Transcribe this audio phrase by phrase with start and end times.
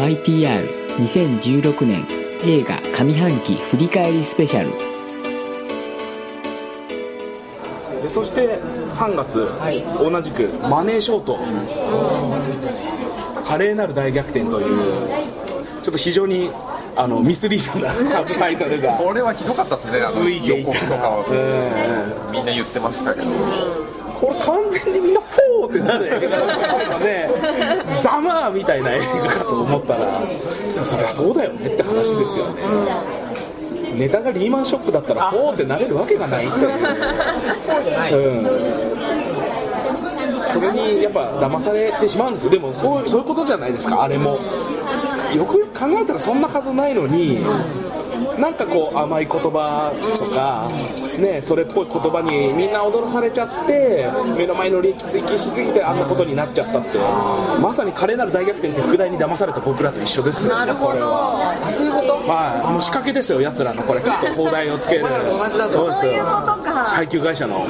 [0.00, 2.06] YTR2016 年
[2.42, 4.70] 映画上半期振り返りスペシャル。
[8.02, 9.46] でそして3月、
[9.98, 11.38] 同じくマネーショート、
[13.44, 14.66] 華麗なる大逆転という
[15.82, 16.50] ちょっと非常に
[16.96, 18.92] あのミスリードな サブタイトルが。
[18.92, 21.18] これはひどかったですねあの予告とかは。
[21.28, 22.32] うん。
[22.32, 23.26] みんな言ってましたけど。
[24.18, 27.28] これ完全にみんなフォーってなる映画だったので
[28.00, 32.62] ざまーみたいな映画かと思ったらそりゃそうだよねって話ですよね。
[33.94, 36.52] ネタがリーマンショックだったらフォーってなれるわけがないって。
[36.52, 38.14] そうじゃない。
[38.14, 38.46] うん。
[40.46, 42.50] それにやっぱ騙されてしまうんですよ。
[42.50, 44.38] でもそうそういうことじゃないですかあれも。
[45.34, 47.44] よくよく考えたらそんなはずないのに
[48.40, 50.68] なんかこう甘い言葉とか、
[51.18, 56.98] ね、それっぽい言葉にみんな踊らされちゃって目の前の利益追求しすぎてあんなことになっちゃったって。
[57.60, 60.48] まさに華麗なる大逆転って副題に騙された僕らと一緒です。
[60.48, 60.92] よなるほど。
[60.92, 61.60] これは。
[61.62, 62.12] あそういうこと？
[62.30, 63.82] はい、あの仕掛けですよ、やつらの。
[63.82, 65.92] これ、ちょっと放題をつける、 そうですよ。
[65.92, 66.70] そういうことか。
[66.84, 67.66] 配給会社の、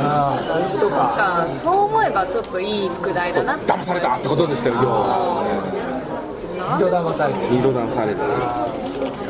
[0.46, 0.96] そういうことか。
[0.96, 3.72] かそう思えばちょっといい副題だなって。
[3.72, 5.44] 騙されたってことですよ、要は。
[5.86, 5.89] 二
[6.80, 7.52] 度騙されてる。
[7.52, 8.46] 二度騙されたんです。
[8.46, 8.72] よ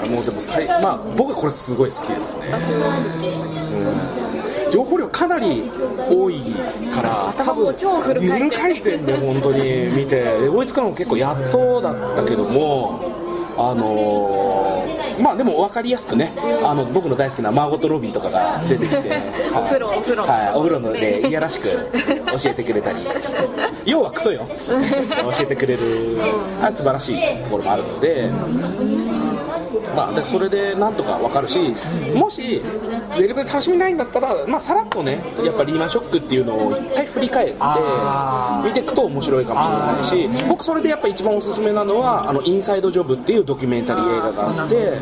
[0.06, 2.46] いやもうでもさいまあ僕はこれすごい好きですね、
[4.66, 4.70] うん。
[4.70, 5.70] 情報量かなり
[6.08, 6.40] 多い
[6.94, 8.20] から頭も超フル
[8.50, 8.96] 回転。
[8.98, 9.58] で本当に
[9.94, 13.00] 見てで追いつくのも結構やっとだったけども
[13.56, 14.49] あのー
[15.22, 16.32] まあでも分かりやすくね
[16.64, 19.20] あの僕の大好きなマーゴット・ロビーとかが出てきて
[19.54, 20.22] お風呂お風呂。
[20.24, 22.98] はい、お風呂のでいやらしく教えてくれたり。
[23.84, 24.42] 要はクソよ。
[24.44, 25.80] っつって教えてくれる。
[26.62, 28.30] あれ素晴らしいところもあるので。
[29.94, 31.74] まあ、でそれでなんとか分かるし、
[32.14, 32.62] もし
[33.16, 37.56] ゼリブで楽しみないんだったら、まあ、さらっとね、やっぱリーマンショックっていうのを一回振り返って、
[38.64, 39.62] 見ていくと面白いかも
[40.04, 44.98] しれないし、僕、それでやっぱ一番おすすめなのは、あのインサイドジョブっていうドキュメンタリー映画があって、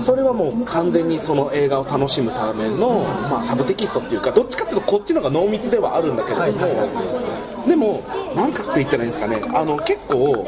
[0.00, 7.66] それはもう完全にその映画を楽しむための、まあ、サブテキストっていうか、どっちかっていうと、こっちの方が濃密ではあるんだけれども。
[7.66, 8.02] でも、
[8.34, 10.46] なんかって言ったらいいんですかね、あの結構、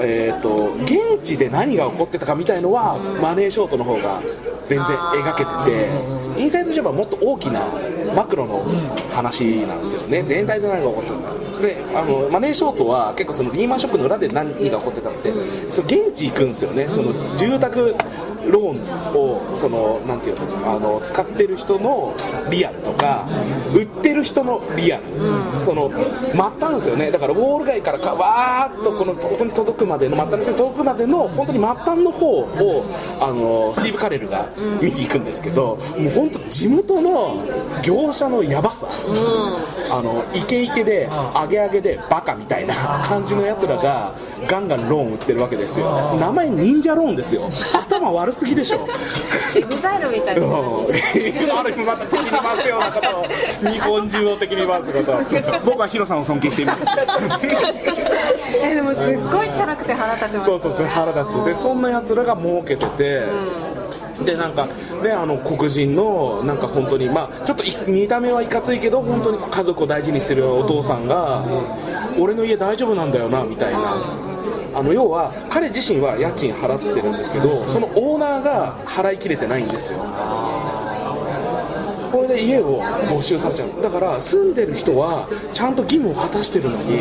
[0.00, 4.20] えー、と現地で何が起こってたかみたいのは、マネーショートの方が
[4.66, 5.50] 全然描けて
[6.36, 7.60] て、インサイドジョブはもっと大きな
[8.14, 8.64] マクロの
[9.12, 11.47] 話なんですよね、全体で何が起こってるか。
[11.60, 15.32] であのマネーショートは結構そのリーマンショックの裏で何が起こってたって
[15.70, 16.88] その現地行くんですよね。
[16.88, 17.94] その住宅
[18.50, 22.14] ローンをそのなんていうのあの使ってる人の
[22.50, 23.26] リアルとか
[23.74, 25.02] 売ってる人のリアル、
[25.60, 27.10] その末端ですよね。
[27.10, 32.84] だからウォール街からかわーっとこのここに届くまでの末端の人に届くまでの本当に末端の方を
[33.20, 34.48] あのスティーブ・カレルが
[34.80, 37.44] 見に行くんですけど、もう本当地元の
[37.82, 38.86] 業者のやばさ、
[39.90, 44.14] あのイケイケでアゲアゲでバカみたいな感じのやつらが
[44.46, 46.16] ガンガンローン売ってるわけですよ。
[46.18, 47.48] 名前忍者ローンですよ。
[47.74, 48.86] 頭悪すぎでしょ。
[49.56, 53.08] エグザイルみたいなある日また敵に回すようなこと。
[53.68, 55.60] を日本中を敵に回すこと。
[55.64, 56.86] 僕はヒロさんを尊敬しています。
[58.62, 60.46] えでもすっごいチャラくて腹立ちます。
[60.46, 61.44] そうそうそう腹立つ。
[61.44, 63.22] でそんなやつらが儲けてて、
[64.24, 64.66] でなんか
[65.02, 71.44] ねあの黒人のなんか本当にまあちょっと見た目はいかついけど本当に家族を大事にするお父さんが、
[72.18, 74.28] 俺の家大丈夫なんだよなみたいな。
[74.74, 79.98] あの要は彼自身は家賃払ってるんですけどそのオーナーが払いきれてないんですよ。
[82.12, 83.82] これで家を没収されちゃう。
[83.82, 87.00] だから住んでる人はちゃんと義務を果たしてるのに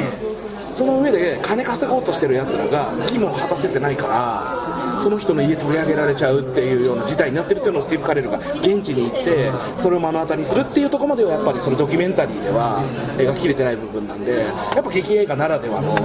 [0.74, 4.67] その上で金稼ごうとしてるやつらが義務を果たせてないから
[5.00, 12.82] その人の家取り上げられちゃうっていうような事態になってるっていうのをスティーブ・カレルが現地に行ってそれを目の当たりにするっていうところまではやっぱりそのドキュメンタリーでは
[13.18, 15.96] 描ききれてない部分なんでやっぱ劇映画ならではの。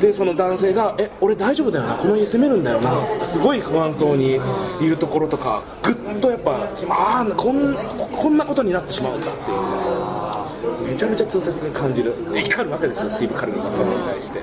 [0.00, 2.90] でその男性が「え俺大丈夫だよなこの家住めるんだよな」
[3.20, 4.40] すごい不安そうに
[4.80, 6.52] 言うところとかぐっとやっぱ
[6.88, 7.76] ああこん
[8.10, 10.90] こんなことになってしまうんだっていう。
[10.90, 12.14] めちゃめちゃ痛切に感じる。
[12.34, 14.40] 怒るわけですよスティーブ・カレルがそれに対して。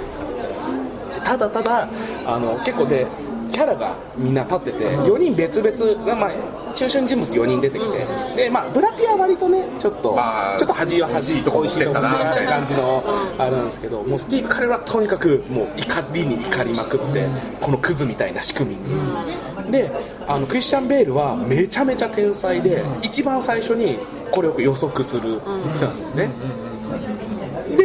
[1.23, 1.89] ただただ
[2.25, 3.05] あの結構で
[3.47, 8.05] キャラがみんな立ってて4人別々、まあ、中心人物4人出てきて
[8.35, 13.03] で、まあ、ブラピは割とねちょっと、まあちょっと恥は恥とこ美味しいとこてったなみたいな感じの
[13.37, 17.27] あれなんですけどもうスティーブ・カレルはとにかくもう怒りに怒りまくって
[17.61, 19.71] このクズみたいな仕組みに。
[19.71, 19.91] で
[20.27, 23.97] あのクリスチャン・ベールはめちゃめちゃ天才で一番最初に
[24.31, 25.41] これを予測する
[25.75, 26.29] 人なんですよね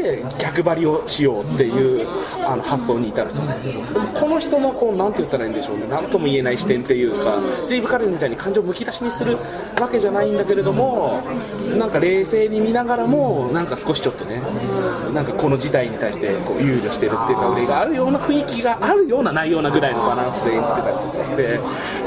[0.02, 2.06] で逆張りをしようっていう
[2.46, 3.92] あの発想に至る人なんですけど。
[3.92, 5.86] でもこの人のこうなんて言ったらいいんでしょうね。
[5.88, 9.36] 何とも言えない視点っていうかスティーブ・カレルみたいに感情をむき出しにする
[9.80, 11.20] わけじゃないんだけれども
[11.78, 14.40] なんか冷静に見ながらもなんか少しちょっとね
[15.14, 21.58] なんかこの事態に対してこう憂慮してるっていうか憂いがあるような雰囲気があるようなないようなぐらいのバランスで演じてたりとかして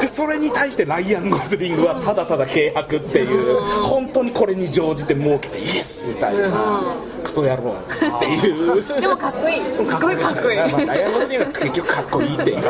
[0.02, 6.96] でそれに対してライアン・ゴズリングはただただ軽薄っていう本当にこれに乗じて儲けてイエスみたいな。
[7.26, 9.02] クソ野郎っていう。
[9.02, 9.62] でもかっこいい。
[9.62, 10.58] すごいかっこいい。
[10.58, 12.52] かまあライアン・ゴズリングは結局かっこいいって。
[12.52, 12.62] いうっ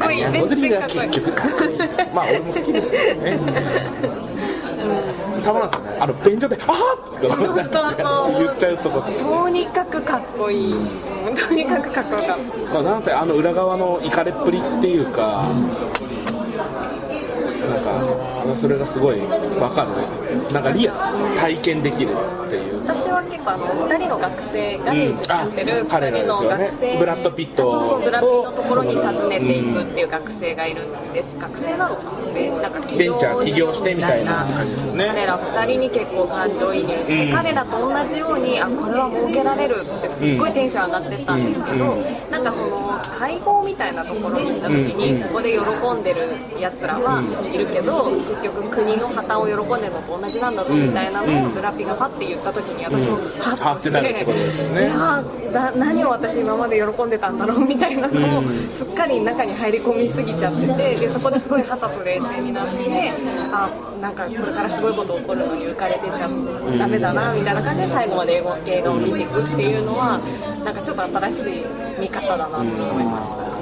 [0.00, 0.22] こいい。
[0.22, 1.78] ライアン・ゴズリングは全然結局かっこいい。
[2.14, 3.38] まあ俺も好きですけどね。
[5.44, 7.28] たまらんですよねあの便所で「あーって。
[7.28, 10.72] 言っちゃうとことかとにかくかっこいい。
[10.72, 11.34] うん。
[11.34, 12.38] とにかくかっこよかっ
[12.68, 12.74] た。
[12.74, 15.44] まあ、なんせあの裏側のイカれっぷりっていうか
[17.68, 19.88] なんかそれがすごい分かる。
[20.52, 20.98] なんかリアル。
[21.40, 22.12] 体験できる
[22.46, 25.86] っていう私は結構あの2人の学生ガレージやってるうん。
[25.86, 26.98] あ彼ら2人の学生。
[26.98, 27.70] ブラッドピット。
[27.70, 31.38] そうそうブラッドのところにと訪ねていくっていう学生がいるんです。
[31.38, 32.32] 学生なのかな？
[32.32, 34.46] ベンなんか起ベンチャー業起業してみたいな。
[34.46, 35.06] 感じですよね。
[35.06, 41.96] 彼ら2人に結構感情移入して、彼らと同じようにあこれは儲けられるってすっごいテンション上がってったんですけど、
[42.30, 45.60] なんかその会合みたいなところに行った時に、ここで喜
[46.00, 54.80] んでるやつらはいるけど、結局国の破綻を喜んでるのと同じなんだぞみたいなのをブラピがパッて言った時に私もハッとして、なるってことですよね。
[54.82, 63.12] いやーだ何を私今まで喜んでたんだろうみたいなのをすっかり中に入り込みすぎちゃっててでそこですごい旗と冷静になって
[63.52, 63.68] あ
[64.00, 66.28] なんかこれからすごいこと起こるのに浮かれてちゃ
[66.78, 70.20] ダメだなみたいな感じで最後まで映画を見ていくっていうのは
[70.64, 71.64] なんかちょっと新しい
[72.00, 73.52] 見方だなと思いました。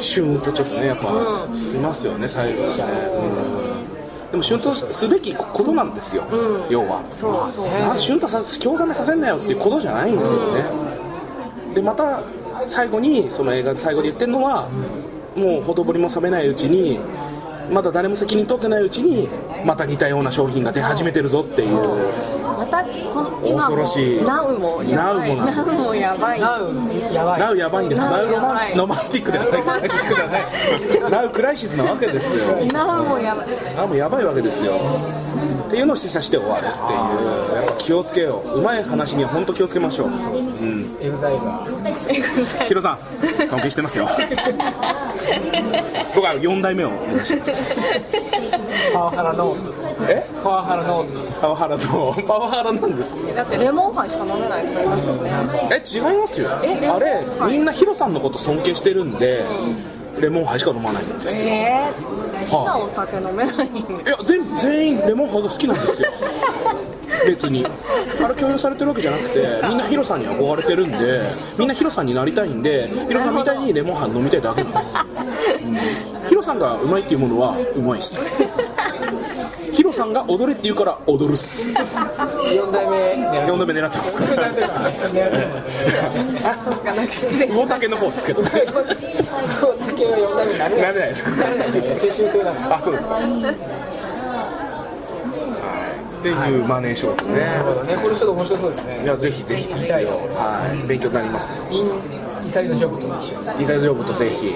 [0.00, 1.08] シュンとちょっとねやっぱ
[1.54, 3.64] しますよね最後はね、う。
[3.64, 3.67] ん
[4.30, 6.24] でもシュンとすべきことなんですよ、
[6.68, 7.02] 要は。
[7.12, 7.62] そうそ
[8.20, 10.64] とさ興ざめさせんなよっていうことじゃないんですよね、
[11.74, 12.22] でまた
[12.68, 14.68] 最後にその映画で最後で言ってるのは
[15.34, 16.98] もうほとぼりも冷めないうちに
[17.72, 19.28] まだ誰も責任取ってないうちに
[19.64, 22.37] また似たような商品が出始めてるぞっていう
[23.42, 24.22] 恐ろしい。
[24.22, 25.36] now もやばい。
[25.36, 26.40] now もやばい。
[26.40, 26.74] ナウ
[27.12, 27.40] やばい。
[27.40, 28.02] now やばいんです。
[28.02, 31.10] now ロマンロマンティックではない。
[31.10, 32.56] now クライシスなわけですよ。
[32.72, 33.46] now もやばい。
[33.76, 34.72] あもうやばいわけですよ
[35.68, 38.58] っていうのを示唆して終わるっていうやっぱ気をつけよう。
[38.58, 40.08] うまい話には本当気をつけましょう。
[40.08, 41.38] うんエグザイル。
[41.40, 41.66] は
[42.66, 42.98] ヒロさん
[43.46, 44.08] 尊敬してますよ。
[46.14, 48.32] 僕は4代目を目指してます。
[48.94, 49.72] パワハラノート。
[50.10, 50.26] え？
[50.42, 51.40] パワハラノート。
[51.40, 53.32] パワハラとパワハラなんですか？
[53.32, 55.30] だってレモンハイしか飲めない人いますよね。
[55.70, 56.48] え違いますよ。
[56.64, 59.44] えあれみんなヒロさんのこと尊敬してるんで
[60.20, 61.48] レモンハイしか飲まないんですよ。
[61.48, 66.08] えー、好きなお酒飲めないんでいや全全員レモンハイが好きなんですよ。
[67.26, 67.66] 別に。
[68.22, 71.22] あれ共有されてるわけじゃなくてみんなヒロさんに憧れてるんで
[71.58, 74.96] みんなヒロさんになりたいんでヒロさんみたいにレモンハイ飲みたいだけなんです、
[75.64, 75.68] う
[76.24, 76.28] ん。
[76.28, 78.42] ヒロさんがうまいっていうものはうまいっす。
[79.72, 81.78] ヒロさんが踊れって言うから踊るっす。
[81.78, 82.96] 4代目
[83.28, 84.16] 狙4度目狙ってます。
[84.18, 84.88] から狙ってるから。
[84.88, 85.46] ね狙ってる
[86.64, 88.50] そっかなんか失礼し魚竹の方ですけどね
[89.46, 90.82] そう竹は4代目になれない。
[90.82, 91.08] なれない。
[91.08, 93.14] ですなれないですよね世襲制だからあそうですか。
[93.14, 93.24] はい。
[96.18, 97.40] っていうマネーショートね。
[97.44, 97.96] なるほどね。
[97.96, 99.02] これちょっと面白そうですね。
[99.04, 99.96] いやぜひぜひですよ。
[100.34, 100.86] はい。
[100.88, 101.62] 勉強になりますよ。
[101.70, 103.40] インサイドジョブと一緒。
[103.54, 104.54] にインサイドジョブとぜひ。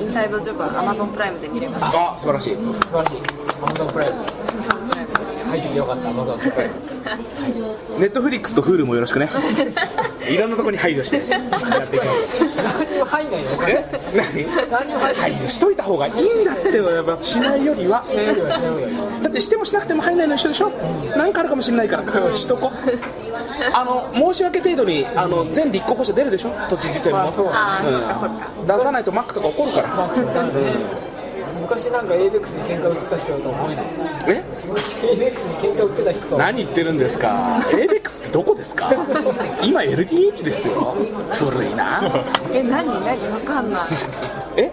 [0.00, 1.84] インサイドジョブは Amazon プライムで見れます。
[1.84, 2.56] あ素晴らしい。
[2.56, 2.62] 素
[2.92, 3.18] 晴らしい。
[3.60, 4.35] Amazon プライム
[5.56, 6.10] 入っててよかった。
[6.10, 6.16] プ
[6.60, 9.28] ライムネットフリックスと Hulu もよろしくね。
[10.28, 11.72] いろんなところに配慮してやっていきましょう
[12.80, 13.48] 何にも入んないよ。
[13.54, 13.84] お金え
[14.70, 18.02] 何も入んない配慮しといた方がいいんだってやっぱしないよりは。
[18.04, 20.72] しないよりはしないよりはだってしてもしなくても入んないの一緒でしょ？
[21.16, 22.32] 何かあるかもしれないから。
[22.32, 22.72] しとこ
[23.72, 26.50] あの申し訳程度にあの全立候補者出るでしょ？
[26.68, 29.88] 都知事選も、出さないとマックとか怒るから
[31.66, 33.84] 昔なんか ABEX に喧嘩売った人だと思えない。
[34.28, 34.44] え？
[34.68, 38.88] 昔 ABEX に喧嘩売ってた人と何言ってるんですか？ABEX ってどこですか？
[39.64, 40.94] 今 LDH ですよ。
[41.32, 42.00] 古いな。
[42.00, 42.86] すえ何？
[42.86, 43.30] 何？
[43.30, 43.82] わかんない。
[44.56, 44.70] え？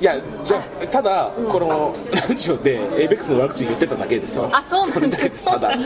[0.00, 0.14] いや
[0.44, 1.94] じゃあただこの
[2.28, 2.78] ラジオで
[3.08, 4.48] ABEX の悪口言ってただけですよ。
[4.52, 5.44] あそうなんだれだけです。
[5.44, 5.76] ただ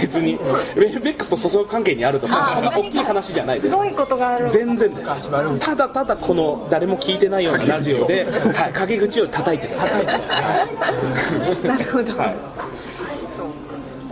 [0.00, 0.38] 別に。
[0.38, 3.70] ABEX と訴訟関係にあるとかあ大きい話じゃないです。
[3.70, 4.50] すごいことがある。
[4.50, 5.30] 全然です。
[5.30, 9.86] ただただこの誰も聞いてないようなラジオではい陰口を叩いてた。
[9.86, 10.12] 叩いて
[11.68, 12.36] なるほど、はい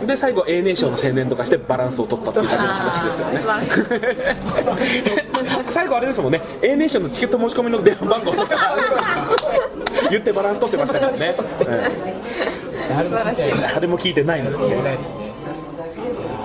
[0.05, 3.39] で最後 A ネーションの宣伝とかしてバランスを取ったっていうだけの話ですよね。
[5.69, 6.41] 最後あれですもんね。
[6.61, 8.75] A ネーションのチケット申し込みの電話番号とか。
[10.09, 11.35] 言ってバランス取ってましたからね、
[13.73, 14.97] 誰も聞いてない誰も聞いてない。
[14.97, 15.20] のに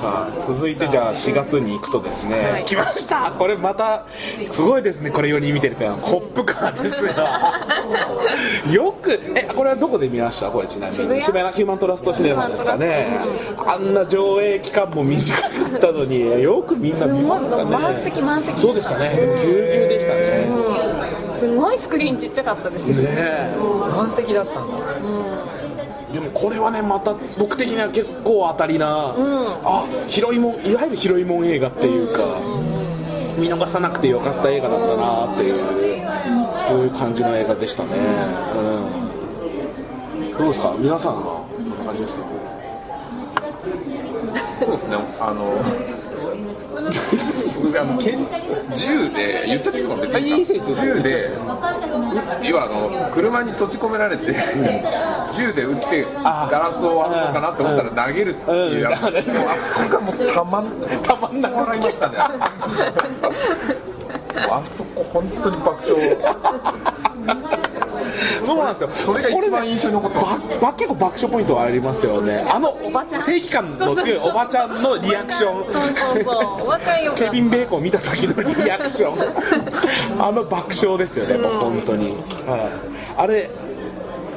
[0.00, 3.32] さあ続いてじゃあ4月に行くとですね、来ました。
[3.38, 4.04] これまた
[4.50, 5.10] すごいですね。
[5.10, 7.12] これ4人見てるというのはコップカーですよ。
[8.84, 10.50] よくえこれはどこで見ました？
[10.50, 11.22] これちなみに。
[11.22, 11.44] 渋谷？
[11.44, 13.06] のヒューマントラストシネマですかね。
[13.66, 17.64] あんな上映期間も短かったのによくみんな見ましたね。
[17.64, 18.60] 満席満席。
[18.60, 19.12] そうでしたね。
[19.16, 20.46] ぎゅうぎゅうでしたね。
[21.32, 22.96] すごいスクリーンちっちゃかったですよ。
[22.98, 23.50] ねえ。
[23.96, 24.76] 満席だったんだ
[26.16, 32.22] でもこれはねまた僕的には結構当たりな、あ広いもんいわゆる広いもん映画っていうか、
[33.36, 35.60] 見逃さなくてよかった映画だったなっていう
[36.54, 37.90] そういう感じの映画でしたね、
[40.32, 40.74] うん、どうですか？
[40.78, 42.24] 皆さんはこんな感じですか
[44.60, 44.96] そうですね。
[45.20, 45.44] あの
[47.64, 48.24] 僕あの剣
[48.76, 51.30] 銃で言っちゃっていいのか別にいいですよいいですよ銃で
[52.48, 54.34] 要はあの車に閉じ込められて
[55.32, 59.02] 銃で撃ってガラスを割るのかなと思ったら投げるっていうやつ。
[59.02, 59.20] もうあ
[59.56, 60.70] そこがもうたまん
[61.02, 62.16] たまんなく笑いましたね。
[64.50, 66.16] あそこ本当に爆笑
[68.46, 68.90] そうなんですよ。
[68.90, 72.46] それが一番印象に残ってますばば結構爆笑ポイントはありますよね。
[72.48, 73.22] あのばちゃん。
[73.22, 75.64] 正義感の強いおばちゃんのリアクション。
[75.64, 76.62] そうそうそう。
[76.62, 77.24] おばちゃんよかった。
[77.24, 80.22] ケビン・ベーコン見た時のリアクション。
[80.22, 82.10] あの爆笑ですよね、やっぱ本当に、
[82.46, 82.70] はい、
[83.16, 83.50] あれ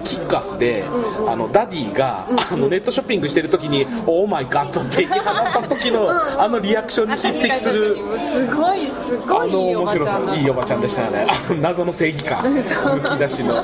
[0.10, 0.84] キックアスで、
[1.28, 5.24] あのダディが、あのネットショッピングしてる時に「オーマイガッド」って言い放っ
[5.54, 6.10] た時の、
[6.42, 11.28] あのリアクションに匹敵するすごいすごあいいいおばの面白さいいおばちゃんでしたよね。
[11.30, 12.42] あ の謎の正義感。
[12.51, 13.54] むき出しの。
[13.54, 13.58] い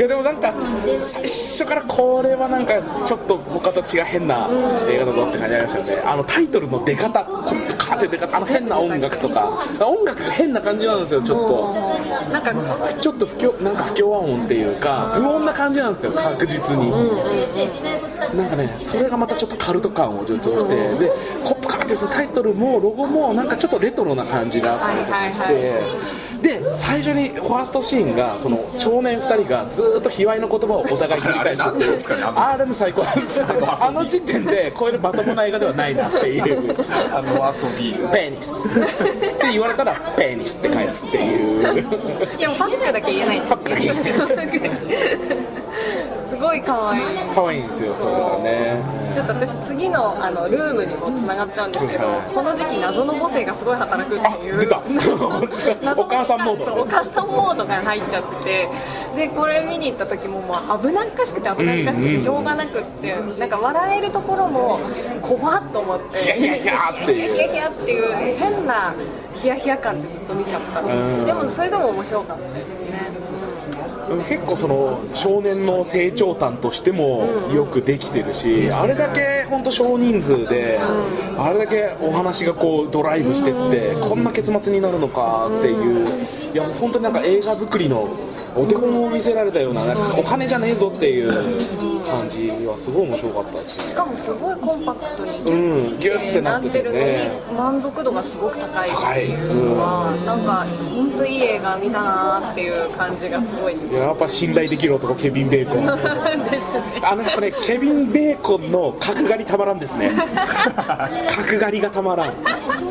[0.00, 0.52] やでもなんか
[0.98, 4.48] 最初からこれはなんかちょっと他と違う変な
[4.88, 6.02] 映画だぞって感じありましたよね。
[6.06, 7.24] あのタイトルの出方。
[7.24, 8.36] コップカーって出方。
[8.36, 9.48] あの変な音楽とか。
[9.80, 12.30] 音楽が変な感じなんですよちょっと。
[12.32, 12.52] なんか
[13.00, 16.12] ちょっと不協なんか不協和音っていうか不穏な感じなんですよ。
[16.12, 16.90] 確実に、
[18.36, 21.10] なんかねそれがまたちょっとカルト感を助長して、で
[21.44, 31.62] コップカーってそのタイトルもロゴもなんかちょっとレトロな感じがあったりとかして、はいはいで最初にファーストシーンがその少年2人がずーっと卑猥な言葉をお互い繰り返す。
[31.62, 32.48] っていうあれ何ですかねあの。
[32.48, 33.46] あれも最高なんですよ
[33.80, 36.76] あの時点でこれまともな映画ではないなっていう。
[37.12, 37.94] あの遊び。
[38.12, 38.80] ペニス。
[38.80, 38.84] っ
[39.38, 41.62] て言われたらペニスって返すっていう。
[42.38, 43.90] でもファックだけ言えないファックす
[46.50, 47.02] ごい可愛い。
[47.32, 48.82] 可愛いんですよそれがね。
[49.14, 52.34] ちょっと私次のあのルームにもつながっちゃうんですけど、はい。
[52.34, 54.56] この時期謎の母性がすごい働くっていう。
[54.56, 54.78] あ出た。
[55.96, 58.68] お母さんモードお母さんモードが入っちゃってて。
[59.16, 64.78] でこれ見に行った時ももう危なっかしくて危なっかしくてしょうがなくって、なんか笑えるところも
[65.20, 66.18] 怖っと思って。
[66.18, 67.32] ヒヤヒヤヒヤっていう。
[67.32, 68.94] ヒヤヒヤっていう変な
[69.34, 70.80] ヒヤヒヤ感でずっと見ちゃった。
[70.80, 71.24] ん。
[71.26, 73.10] でもそれでも面白かったですね
[74.28, 80.78] 結構その少年の成長譚としてもよくできてるし、あれだけ本当少人数で、
[81.38, 86.08] あれだけお話がこうドライブしてって、こんな結末になるのかっていう
[86.52, 88.08] いやもう本当になんか映画作りの
[88.56, 91.30] お手本を見せられたようななんかお金じゃねえぞっていう
[92.06, 93.84] 感じはすごい面白かったですね。
[93.90, 98.90] しかもすごいコンパクトにうんギュッてなっててるのねに満足度がすごく高い。
[98.90, 99.34] ってい。
[99.34, 100.64] うのは、なんか
[100.94, 105.86] 本当いい映画見たなーっていう感じがすごいしいややっぱ信頼できる男ケビン・ベーコン。
[105.86, 105.96] ま
[106.48, 106.82] すですね。
[107.02, 110.10] あのやっぱねケビン・ベーコンの角刈りたまらんですね。
[111.36, 112.34] 角刈りがたまらん。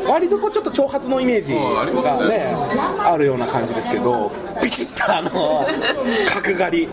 [0.08, 2.56] 割とこうちょっと長髪のイメージがね。
[2.98, 4.30] あるような感じですけど
[4.62, 5.30] ビチッとあの
[6.34, 6.88] 角刈り。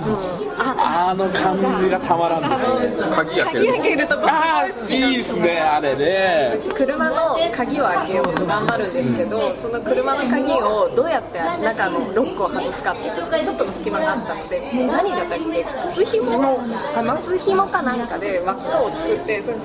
[0.60, 2.58] あの感じがたまらんで
[2.90, 3.04] すね。
[3.14, 4.22] 鍵開け鍵る開けるとこ。
[4.28, 6.60] あすごい好あいいきなんですねあれね。
[6.76, 15.66] 車の鍵を開けようと頑張るんですけど、その車の鍵をどうやって中のロックを外すかってちょっとちょっとの隙間があったので何だったっけ？
[15.94, 16.58] 筒紐？
[16.94, 17.18] かな？
[17.18, 19.60] 筒紐かなんかで輪っかを作ってそのっ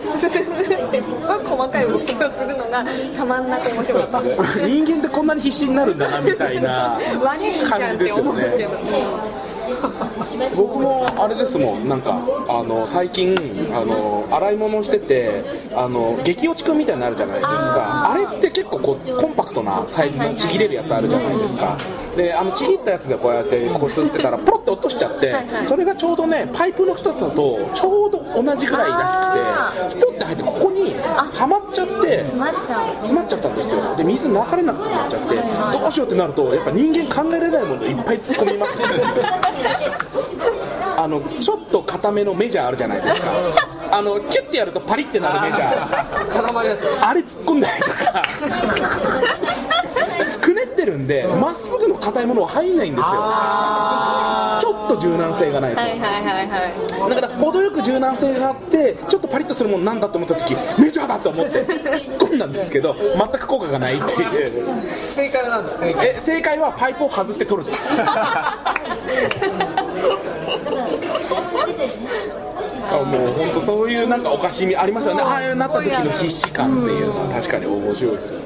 [0.90, 2.84] てすっごい細かい動きをするのが
[3.16, 6.98] たまんなく面白かったです 人間ってこんなに必死になるんだなみたいな
[7.68, 8.68] 感じですよね
[10.56, 13.34] 僕もあれですもんなんかあの最近
[13.74, 15.42] あの洗い物してて
[15.74, 18.10] あの激落ちくんみたいになるじゃないですか。
[18.10, 18.50] あれって
[18.82, 21.78] こうコンパクトなサイズのちぎれるやつあるじゃないですか。
[22.16, 25.34] であのちぎったやつでこうやってこすってたらポロッと落としちゃって
[25.64, 33.96] それがちょうどねパイプの一つだとちょうど同じぐらいらしくてスポッて入ってここにはまっちゃって詰まっちゃっちゃったんですよ。
[33.96, 35.36] で水流れなくなっちゃって
[35.78, 38.84] どうしようってなるとやっぱ人間考えられないものいっぱい突っ込みますね。
[40.96, 43.26] あのちょっと固めのメジャーあるじゃないですか
[43.92, 46.28] あのキュッてやるとパリってなるメジャー。
[46.28, 48.22] 固まりやすいあれ突っ込んだりとか。
[50.40, 53.20] くねっててるんでまっすぐの硬いものは入んないんですよ。
[54.60, 56.08] ちょっと柔軟性がないと、はいはいは
[56.42, 57.10] いはい。
[57.10, 64.90] だから程よく柔軟性があってちょっとパリッとするものなんだと思った時メジャーだと思って突っ込んだんですけど全く効果がないっていう。
[64.96, 66.06] 正解はなんです正解。
[66.08, 67.70] え正解はパイプを外して取る。
[68.06, 68.74] あ
[73.04, 75.22] もう本当そういうなんかおかしみありますよね。
[75.22, 78.44] ああいうなった時の必死感っていうのは確かに面白いですよね。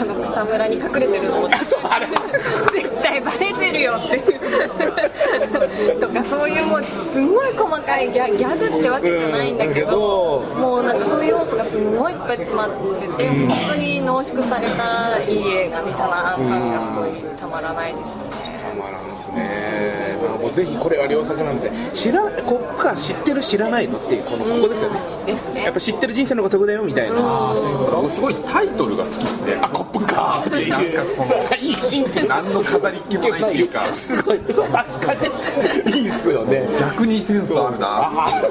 [0.00, 1.48] あの草むらに隠れてるのも。
[1.52, 2.06] あそうあれ。
[2.06, 6.00] 絶対バレてるよっていう。
[6.00, 18.49] とかそういうもうすごい細かいギャギャグってわけじゃないんだけど、もうなんかそういう要素がすごいいっぱい詰まってて、本当に濃縮されたいい映画見たな感がすごいたまらないでしたね
[18.90, 25.64] たまらんですね、まあ、もうぜひこれは良作なんで知らこっから知ってる知らないのっていうこのここですよね、ですね。
[25.64, 27.54] やっぱ知ってる人生の方が得だよみたいな、
[27.94, 29.58] 僕すごいタイトルが好きっすね。
[29.62, 30.42] あコップか。
[30.46, 33.92] っていうなんかそのいいシンプル何の飾りっ気もないっていうか。
[33.92, 34.22] す。
[34.22, 34.40] ごい。
[34.50, 35.92] そう確かに。
[35.92, 36.66] いいっすよね。
[36.80, 37.86] 逆にセンスあるな。
[37.86, 38.42] あ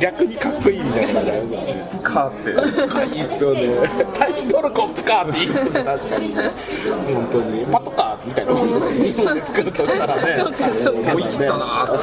[0.00, 2.50] 逆にかっこいいみたいな感じありますよねかって。
[3.14, 3.88] いいっすよね。
[4.14, 5.82] タイトルコップかっていいっすね。
[5.82, 6.34] 確かに。
[6.34, 7.66] 本当に。
[7.66, 9.04] パトカーみたいなもんですよ。
[9.04, 12.00] 日本で作るとしたらね思い切ったなーっ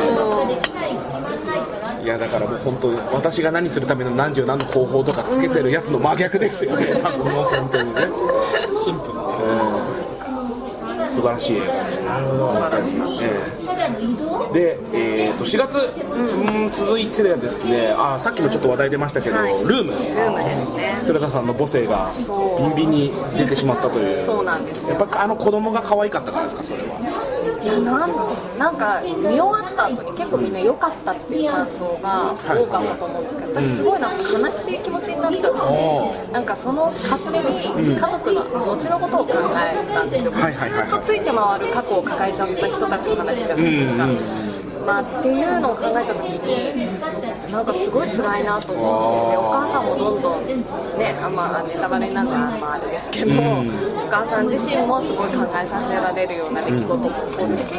[2.00, 2.06] て。
[2.06, 6.86] いやだからもう本当に私が何するための何十何の方法とかつけてるやつの真逆ですよね。
[7.02, 7.34] 多分。
[7.34, 8.02] もう本当にね。
[8.72, 9.20] シンプルに、
[11.02, 12.14] うん、素晴らしい映画でした。
[12.14, 13.50] 本当に、え
[14.52, 14.54] え。
[14.54, 15.78] で、えー、と4月、
[16.14, 19.54] うん、続いてはですねあさっきもちょっと話題出ましたけど、はい。
[19.54, 19.92] ルーム。
[19.92, 21.00] ルームですね。
[21.04, 22.08] 鶴田さんの母性が
[22.60, 24.24] ビンビンに出てしまったという。
[24.24, 24.92] そうなんですよ。
[24.92, 27.35] やっぱあの子供が可愛かったからですかそれは
[27.66, 28.12] なん
[28.60, 40.32] なんか見終わった後に結構みんな良かったっていう感想が多かったと思うんですけど私すごいなんか悲しい気持ちになっちゃってなんかその勝手に家族の後のことを考えたんですよ。
[40.32, 44.55] ずっとついて回る過去を抱えちゃった人たちの話じゃないですか。
[44.86, 50.46] まあ、っていうのを考えた時になんかすごい辛いなと思ってでお母さんもどんどん
[51.00, 53.64] ねあ、まあ、ネタバレになるからまああれですけど、お
[54.10, 57.74] 母さん自身もすごい考えさせられるような出来事も起こるし、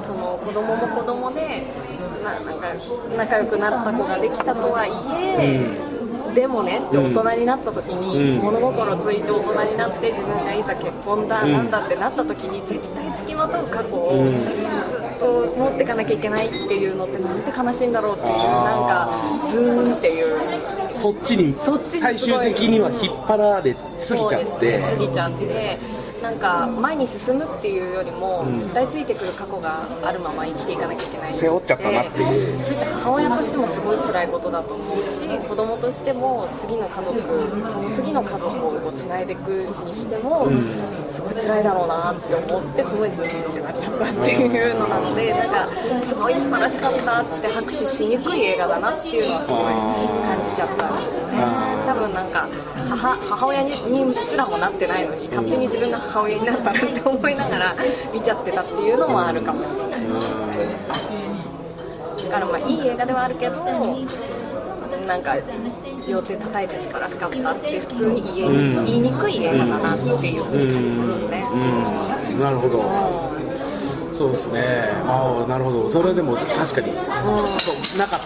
[0.00, 1.64] その子供も子供で
[2.22, 2.68] ななんか
[3.16, 4.90] 仲良くなった子ができたとはい
[5.40, 18.42] え、でもねって大人になった時に、物心ついて大人になって自分がいざ結婚だ、なんだってなった時に絶対付きまとう過去をずっと持っていかなきゃいけないっていうのってなんて悲しいんだろうっていうなん
[18.88, 19.10] か
[19.50, 20.42] ズーンっていう。
[20.90, 21.54] そっちに
[21.88, 24.78] 最終的には引っ張られすぎちゃって。
[24.78, 25.78] 過ぎちゃって
[26.22, 32.62] なんか前に進むっていうよりも、絶対ついてくる過去があるまま生きていかなきゃいけない背負っちゃったなっていう。
[32.62, 37.20] そういった母親としてもすごい辛いことだと思うし子供としても次の家族
[37.66, 39.48] その次の家族をこうつないでいく
[39.84, 40.48] にしても、
[41.10, 45.66] すごい辛いだろうなって思ってすごいズーンってなっちゃったっていうのなのでなんか
[46.00, 49.72] すごい素晴らしかったって拍手しにくい映画だなっていうのはすごい
[50.22, 51.32] 感じちゃったんですよね。
[51.42, 51.71] 多
[52.02, 52.48] 分なんか
[52.88, 57.76] 母母親にすらもなってないのに勝手に自分が母親になったらって思いながら
[58.12, 59.62] 見ちゃってたっていうのもあるかも。
[59.62, 60.00] しれない
[62.28, 63.56] だからまあいい映画ではあるけど
[65.06, 65.34] なんか
[66.08, 71.44] 両手叩いて素晴らしかったって普通に言えに、言いにくい映画だなっていうふうに感じましたね、
[72.40, 72.82] なるほど。
[74.12, 74.62] そうですね。
[75.06, 75.90] ああなるほど。
[75.90, 76.94] それでも確かに、
[77.98, 78.20] なかっ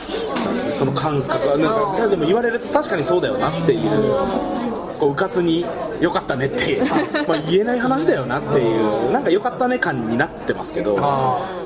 [0.47, 0.75] たですね。
[0.75, 1.57] その感覚は。
[1.59, 4.57] なんかでも言われると確かにそうだよなっていう。
[4.99, 5.65] こううかつに
[6.01, 6.81] 良かったねって
[7.27, 10.97] まあ言えない話だよなっていうなんか良かったね感になってますけど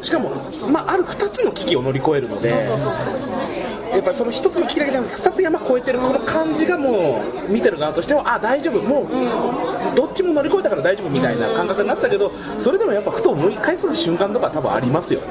[0.03, 0.31] しかも、
[0.71, 15.27] まあ、ある2つの危機を乗り越えるのでやっぱその一つの危機だけじゃなくて2つ山越えてるこの感じがもう見てる側としてはあ大丈夫もうどっちも乗り越えたから大丈夫みたいな感覚になったけどそれでもやっぱふと思い返す瞬間とか多分ありますよね。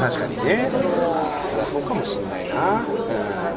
[0.00, 0.68] 確かにね
[1.66, 2.82] そうかもしんないな、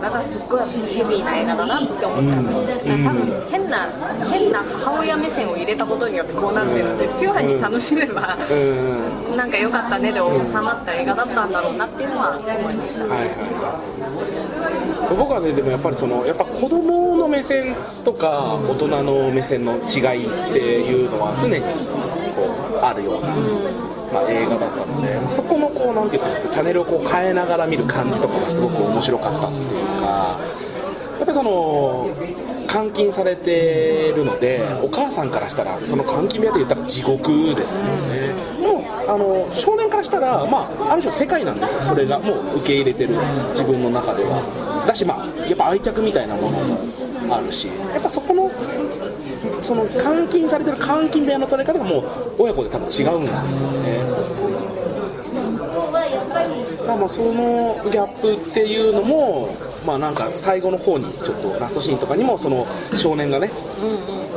[0.02, 2.42] だからすっごい私ヘビーな映画だなって思っちゃう。
[2.42, 2.66] ん。
[2.66, 3.88] です、多分変な
[4.32, 8.38] 変な母親目線を入れたことによってこうなってるのでピュアに楽しめば、
[9.36, 10.26] なんか良かったねで収
[10.62, 13.34] まった映画だったんだろうなっていうのは思いました、はいはいは
[15.12, 15.16] い。
[15.18, 21.68] 僕はねでもやっぱりそのやっぱ子供の目線とか大人の目線の違いっていうのは常にこ
[22.82, 23.30] うあるような、
[24.14, 30.38] まあ、映画だったのでそこのこうなんていうかチャンネルをこう変えながら見る感じとかがすごく面白かったっていうか
[31.18, 32.10] やっぱりその
[32.72, 38.34] 監禁されてるのでお母さんからしたらその監禁部屋で言ったら地獄ですよね。
[38.60, 43.16] もうあの少年からしたら、まあ、ある種世界なんですそれがもう受け入れてる
[43.52, 44.42] 自分の中では。
[44.88, 46.60] だしまあやっぱ愛着みたいなもの
[47.28, 48.52] もあるしやっぱそこの
[49.62, 52.04] その監禁されてる監禁部屋の取れ方がもう
[52.40, 54.04] 親子で多分違うんですよね。
[56.80, 59.50] だからまあそのギャップっていうのも
[59.86, 62.66] まあなんか最後の方にちょっとラストシーンとかにもその
[62.98, 63.50] 少年がね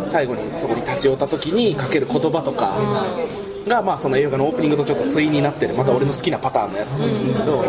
[0.07, 2.73] 最後にそこに立ち寄った時にかける言葉とか
[3.69, 7.65] がまあその映画のオープニングとちょっと対になってるまた俺の好きなパターンのやつなんですけど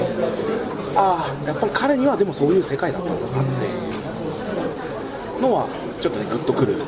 [0.95, 3.66] ああやっぱり彼にはでもそういう世界だったんだなって
[5.41, 5.67] のは
[6.01, 6.83] ちょっとねグッとくると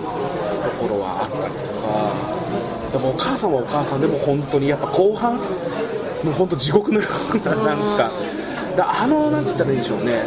[0.82, 5.42] ころはあったりとかでもお母さんはお母さんでも本当にやっぱ後半も
[6.32, 8.12] う本当地獄のようななんか
[8.76, 10.24] だあのなんて言ったらいいんでしょうね。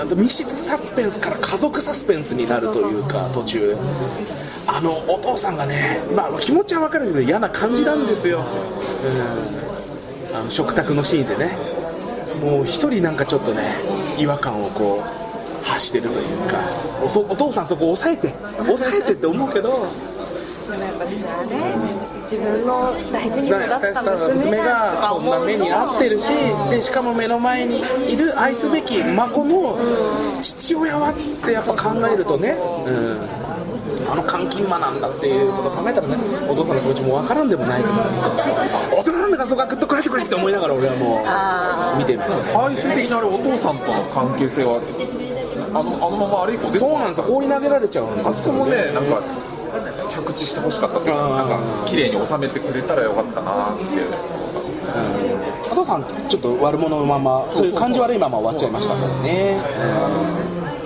[0.00, 3.76] うんと密室サスペンスから家族サスペンスになるというか途中。
[4.66, 8.38] あのお父さんがね、まあ、気持ちは分かるけど嫌な感じなんですよ、
[10.32, 11.56] うん、あの食卓のシーンでね。
[12.42, 13.62] もう一人なんかちょっとね
[14.18, 15.23] 違和感をこう
[15.74, 16.58] 発してるというか
[17.04, 18.32] おそお父さんそこ抑えて
[18.64, 19.86] 抑えてって思うけど
[20.70, 26.28] でもやっぱそれはね自分の大事に育だった娘娘がそんな目に遭ってるし
[26.70, 29.78] でしかも目の前にいる愛すべき孫の
[30.40, 32.56] 父親はってやっぱ考えるとね、
[32.86, 36.16] うん、あの監禁魔なんだっていうことを考えたらね
[36.48, 37.94] お父さんの気持ちもわからんでもないけど
[38.96, 41.20] 大人なんだからそこはグッとこらえてくれって思いながら俺はも
[41.94, 44.80] う見てました最終的にあれお父さんとの関係性は
[45.74, 47.24] あのあのままあれ以降出てそうなんですよ。
[47.24, 49.22] 放り投げられちゃうんですよあそこもねなんか
[50.08, 54.04] 着地してほしかったっていうかなんか綺麗に収めてくれたらよかったなって思い
[54.54, 54.78] ますね
[55.72, 59.58] お父さんちょっと悪者のままそういう感じ悪いまま終わっちゃいましたからね、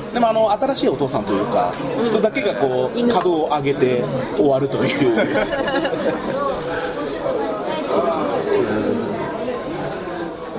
[0.08, 0.14] うん。
[0.14, 1.72] でもあの新しいお父さんというか
[2.06, 4.04] 人だけがこう株を上げて
[4.36, 5.28] 終わるという。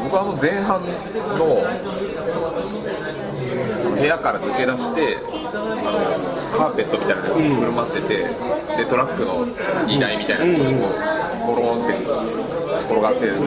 [0.04, 0.90] 僕はあの前半の
[4.00, 8.08] 部屋から抜け出してあのカーペットみたいなのがくるまってて、
[8.78, 9.46] でトラックの
[9.86, 10.88] 荷台みたいなのが
[11.48, 11.94] こうボロンって
[12.90, 13.46] 転がってる、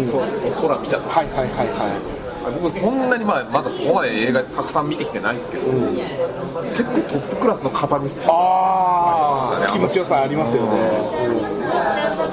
[0.50, 1.08] そ空見たと。
[1.08, 2.22] はいはいはいはい。
[2.60, 10.72] 僕そんなにまあまだそこまで映画たくさん見てきてないですけど、結構トップクラスの語る質ああ気持ちよさありますよね、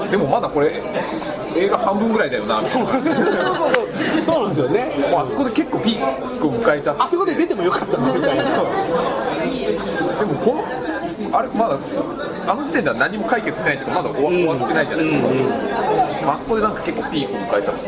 [0.10, 0.82] でもまだこれ
[1.56, 2.88] 映画半分ぐらいだよなみたいな
[4.24, 4.86] そうなんですよね。
[5.12, 7.02] もうあそこで結構ピークを迎えちゃって。
[7.04, 8.44] あそこで出てもよかったなみたいな。
[8.44, 10.64] でもこの
[11.38, 11.78] あれまだ
[12.48, 15.20] あの時点では何も解決してないっていうかまだ終わ,、終わってないじゃないです
[16.26, 17.80] か、あそこでなんか結構ピークを迎えちゃって。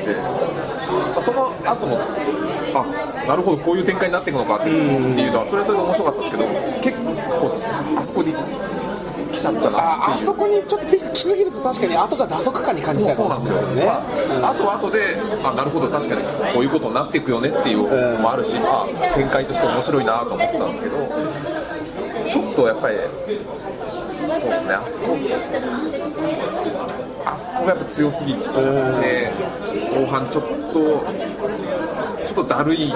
[1.21, 1.97] その後も
[2.73, 2.85] あ
[3.27, 6.43] なるほどこういう展開になっていくのかっていうのはそれはそれで面白かったですけど
[6.81, 7.51] 結構
[7.99, 8.35] あそこに来
[9.41, 13.85] ちゃったなああそこにちょっとピーク来すぎると確かに後が打足感に感じちゃうかもしれないですよね。
[13.85, 16.21] まあ、あとは後であなるほど確かに
[16.53, 22.97] こういうことになっていくよねっていうのもあるし、まあ、展開として面白いなと思ったんですけどちょっとやっぱり
[24.33, 25.17] そうですねあそこ
[27.25, 29.31] あそこがやっぱ強すぎちゃって
[29.93, 31.05] 後半ちょっと
[32.25, 32.93] ちょっとだるい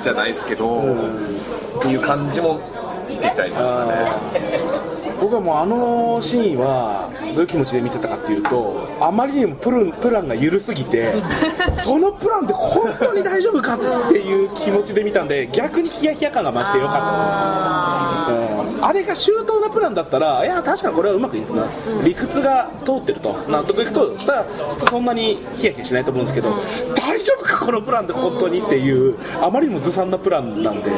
[0.00, 2.60] じゃないですけどっていう感じも
[3.08, 4.57] 出ちゃいましたね。
[5.28, 11.12] 僕はもうあのシーンはどういう気持ちで見てたかっていうとあまりにもプルプランが緩すぎて
[11.72, 13.78] そのプランで本当に大丈夫かっ
[14.08, 21.68] ていう気持ちで見たんで逆にヒヤヒヤ感が増してよかったんです、うん、あれが周到なプランだったらいや確かにこれはうまくいくな、
[22.04, 23.34] 理屈が通ってると。
[23.48, 26.50] 納得いくとしたらそんなにヒヤヒヤしないと思うんですけど、
[26.94, 30.90] 大丈夫かこのプランで本当にっていうあまりにもずさんなプランなんで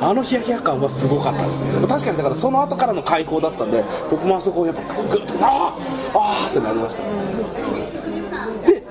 [0.00, 1.86] あのヒヤヒヤ感はすごかったですね。
[1.86, 7.02] 確かにだからその後からの解放だったんで僕もあそこやっぱグッとあーあーってなりました。
[7.04, 8.01] で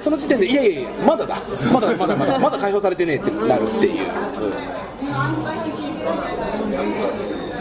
[0.02, 1.38] その時点でいやいやいやまだだ。
[1.72, 4.12] まだまだまだまだ解放されてねえってなるっていう、うん。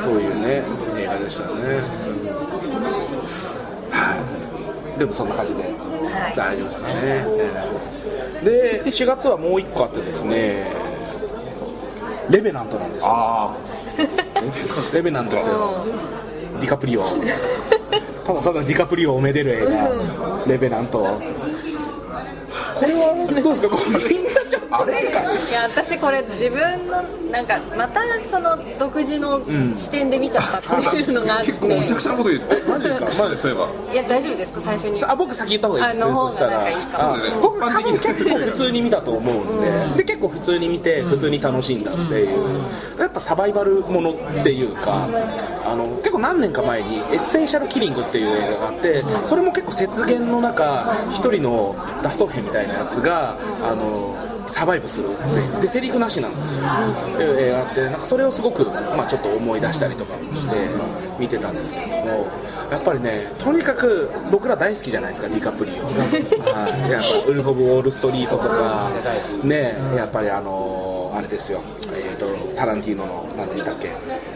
[0.02, 0.62] そういうね
[0.98, 1.50] 映画でしたね。
[3.90, 4.16] は
[4.96, 4.98] い。
[4.98, 5.64] でもそんな感じで
[6.34, 7.26] 大丈夫ですかね、え
[8.42, 8.44] え。
[8.44, 10.66] で4月はもう1個あってですね
[12.30, 13.04] レベナントなんです。
[13.04, 13.54] よあ。
[14.94, 15.84] レベナントですよ。
[16.58, 17.04] ディカプリオ。
[18.26, 19.90] ただただディカプリオをめでる映画
[20.46, 21.20] レベナント
[22.80, 23.68] これはどうですか？
[23.68, 24.82] こうみんなちょっと。
[24.82, 25.20] あれいや
[25.68, 29.40] 私これ自分のなんかまたその独自の
[29.74, 33.04] 視点で見ちゃったっていうのがあって、結構むちゃくちゃなこと言ってマジですか？
[33.04, 34.60] マジでそういえばいや大丈夫ですか？
[34.60, 34.94] 最初に。
[34.94, 36.64] さあ僕先言った方がいいですねそしたら。
[37.42, 39.60] 僕多分結構普通に見たと思うん
[39.96, 45.08] で,、で結構普通に見て普通に楽しんだっていう、やっぱサバイバルものっていうか
[45.66, 55.08] あの結構何年か前に「エッセンシャルキリング」っていう映画があってそれも結構雪原の中一人の脱走兵みたいなやつがあのサバイブする。
[55.60, 57.84] でセリフなしなんですよ、っていう映画って。
[57.84, 60.56] なんかそれをすごく、まあ、ちょっと思い出したりとかもして
[61.18, 62.26] 見てたんですけれども。
[62.70, 68.88] やっぱりねとにかく僕ら大好きじゃないですかディカプリオ、はい、やっぱウルフ・オブ・ウォール・ストリートとか。
[69.42, 69.74] ね。
[69.96, 71.60] やっぱりあのあれですよ、
[71.92, 73.90] えーと、タランティーノの何でしたっけ、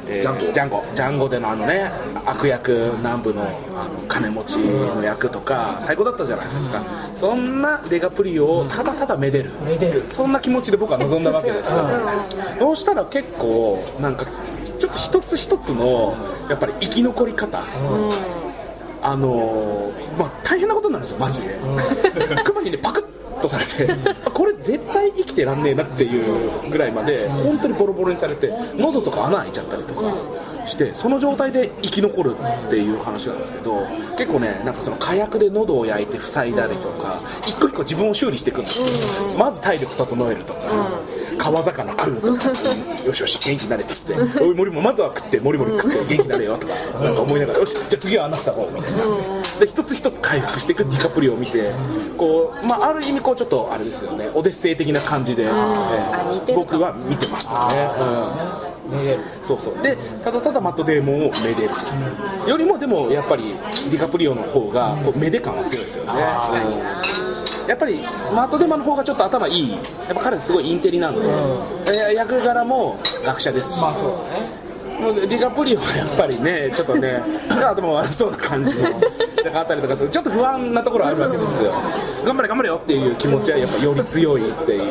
[0.08, 1.90] えー、ジャンゴジャンゴジャンゴでのあのね
[2.26, 6.82] 悪役南部のあの金持ちの役とか最高だったじゃないですか、
[7.14, 9.50] そんなデカプリオをただただめでる。
[9.66, 10.04] めでる。
[10.08, 11.84] そんな気持ちで僕は望んだわけですよ。
[12.58, 14.24] そうしたら結構なんか
[14.78, 16.16] ちょっと一つ一つの
[16.48, 17.62] やっぱり生き残り方、
[19.02, 21.58] あのーまあ大変なことになるんですよマジで、
[22.44, 23.04] クマにねパクッ
[23.44, 23.94] とされて
[24.32, 30.02] これ絶対生きてらんねえなっていうぐらいまで本当にボロボロにされて喉とか穴開いちゃったりとか
[30.66, 32.34] してその状態で生き残る
[32.66, 38.86] っていう話なんですけど結構ねなんかその火薬で喉を焼いて塞いだりとか一個一個自分を修理していくんですよ。
[39.38, 40.60] まず体力整えるとか
[41.44, 42.48] 川魚食うとか。
[43.04, 44.42] よしよし元気になれっつって。
[44.42, 48.98] おい森もまずは食って森森食って 元気になれよとかなんか思いながらよしじゃあ次は穴塞ごうみたいな。
[49.60, 51.70] で一つ一つ回復していくディカプリオを見て
[52.16, 54.30] こう、まあ、ある意味こうちょっとあれですよね。
[54.34, 57.90] オデッセイ的な感じで、えー僕は見てましたね、
[58.90, 59.20] うん、めでる。
[59.42, 59.82] そうそう。
[59.82, 61.70] でただただマット・デーモンをめでる。
[62.48, 63.54] よりもでもやっぱり
[63.90, 66.22] ディカプリオの方がこうめで感は強いですよね、
[67.28, 67.33] うん
[67.68, 68.00] やっぱり
[68.34, 69.72] マット・デーモンの方がちょっと頭いい。
[69.72, 69.78] や
[70.12, 71.20] っぱ彼すごいインテリなんで、
[71.86, 74.64] え役柄も学者ですし、まあそうだね。
[75.00, 80.10] もうディカプリオはやっぱりねちょっとね 頭悪そうな感じのなんかあったりとかする。
[80.10, 81.72] ちょっと不安なところあるわけですよ。
[82.24, 84.82] 頑張れ頑張れよっていう気持ちはやっぱより強いっていう。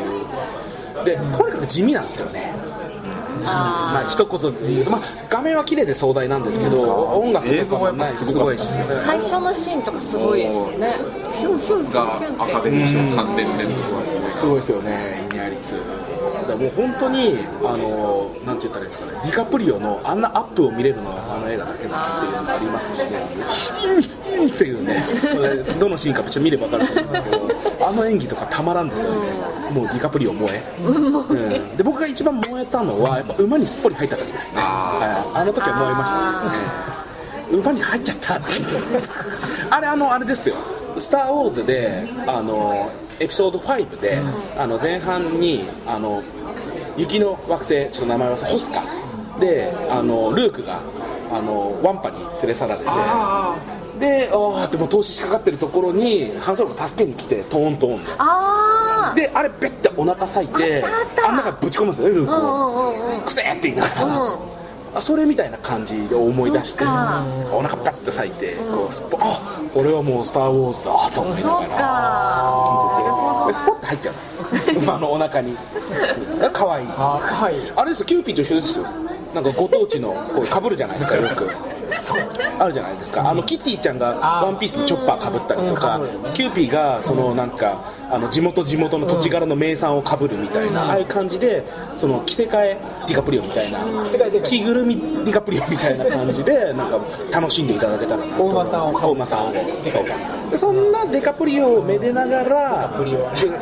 [1.05, 2.53] でとにかく地味なんですよね
[3.43, 8.65] し、まあ一言で言うと、まあ、画面は綺麗で壮大なんですけど、音楽とかもないすごいし、
[9.03, 10.93] 最初のシーンとかすごいですよね。
[11.57, 15.27] さすがアカデミー賞3点連続はすごいすごいですよね。
[15.29, 16.12] イニアリ2
[16.53, 25.01] らもう本当にあのなんて言ったらいいですかねディカプリオのあんなアップを見れるのはあの映画だけだなっていうのもありますし、ね、っていうね、
[25.79, 29.17] どのシーンか見れば分かると思うんですけど、あの演技とかたまらんですよね、
[29.71, 36.11] もうディカプリオ燃え、うん、で僕が一番燃えたのは、やっぱ馬にすっぽり入った時ですね、あ,、あの時は燃えまし
[37.49, 40.55] たね、馬に入っちゃったあれ、あの、あれですよ、
[40.97, 44.19] スター・ウォーズで、あのエピソード5で、
[44.57, 46.21] あの前半に、あの
[46.97, 48.83] 雪の惑星ちょっと名前忘れホスカ。
[49.39, 50.79] であのルークが
[51.31, 52.85] あのワンパに連れ去られて。
[53.99, 58.03] であーってもう投資しかかってるところにハンソロが助けに来てトーントーン。
[58.03, 60.83] であであれベッてお腹裂いて
[61.25, 63.21] あん中ぶち込むんですよねルークを。
[63.25, 64.37] くせーって言いながら、
[64.95, 66.83] あそれみたいな感じで思い出して。
[66.83, 69.39] お腹パッて裂いて、こうスポあ
[69.73, 71.67] これはもう「スター・ウォーズ」だと思いなが
[73.47, 73.53] ら。
[73.53, 74.71] スポッて入っちゃうんです。
[74.79, 75.57] 馬のお腹に。
[76.51, 76.87] かわいい。
[76.97, 77.57] あーかわい。
[77.57, 78.85] いあれですよキューピーと一緒ですよ。
[79.33, 81.49] なんかご当地のこうかぶるじゃないですかよく。
[82.59, 83.29] あるじゃないですか。
[83.29, 85.99] あのキティちゃんがワンピースのチョッパーかぶったりとか、
[86.33, 87.81] キューピーがそのなんか
[88.13, 91.63] あの地元地元の土地柄の名産をかぶるみたいな、ああいう感じで
[91.97, 93.79] その着せ替えディカプリオみたいな
[94.43, 96.99] 着ぐるみディカプリオみたいな感じでなんか
[97.31, 102.97] 楽しんでいただけたらなと大馬さんを大馬さんをでそんなデカプリオをめでながら